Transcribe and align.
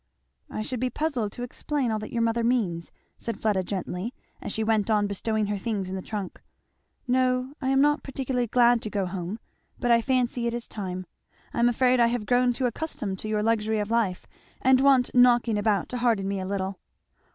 "I 0.49 0.63
should 0.63 0.79
be 0.79 0.89
puzzled 0.89 1.31
to 1.33 1.43
explain 1.43 1.91
all 1.91 1.99
that 1.99 2.11
your 2.11 2.23
mother 2.23 2.43
means," 2.43 2.91
said 3.19 3.39
Fleda 3.39 3.61
gently, 3.61 4.15
as 4.41 4.51
she 4.51 4.63
went 4.63 4.89
on 4.89 5.05
bestowing 5.05 5.45
her 5.45 5.59
things 5.59 5.89
in 5.91 5.95
the 5.95 6.01
trunk. 6.01 6.41
"No 7.07 7.53
I 7.61 7.67
am 7.67 7.81
not 7.81 8.01
particularly 8.01 8.47
glad 8.47 8.81
to 8.81 8.89
go 8.89 9.05
home 9.05 9.37
but 9.77 9.91
I 9.91 10.01
fancy 10.01 10.47
it 10.47 10.55
is 10.55 10.67
time. 10.67 11.05
I 11.53 11.59
am 11.59 11.69
afraid 11.69 11.99
I 11.99 12.07
have 12.07 12.25
grown 12.25 12.51
too 12.51 12.65
accustomed 12.65 13.19
to 13.19 13.29
your 13.29 13.43
luxury 13.43 13.77
of 13.77 13.91
life, 13.91 14.25
and 14.59 14.81
want 14.81 15.11
knocking 15.13 15.59
about 15.59 15.87
to 15.89 15.97
harden 15.99 16.27
me 16.27 16.39
a 16.39 16.47
little." 16.47 16.79